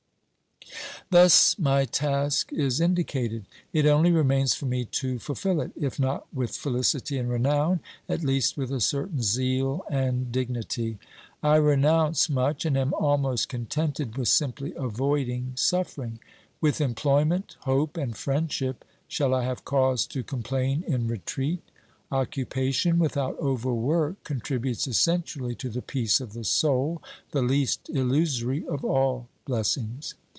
[1.09, 3.45] Thus my task is indicated.
[3.73, 8.23] It only remains for me to fulfil it, if not with felicity and renown, at
[8.23, 10.99] least with a certain zeal and dignity.
[11.43, 16.19] I renounce much, and am almost contented with simply avoiding suffering.
[16.61, 21.61] With employment, hope and friendship, shall I have cause to complain in retreat?
[22.09, 28.65] Occupation without overwork con tributes essentially to the peace of the soul, the least illusory
[28.65, 30.13] of all blessings.